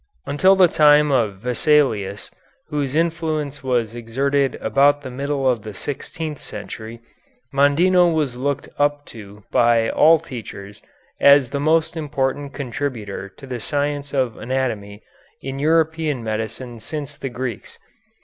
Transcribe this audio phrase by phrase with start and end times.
[0.25, 2.31] Until the time of Vesalius,
[2.69, 7.01] whose influence was exerted about the middle of the sixteenth century,
[7.53, 10.81] Mondino was looked up to by all teachers
[11.19, 15.03] as the most important contributor to the science of anatomy
[15.39, 17.77] in European medicine since the Greeks.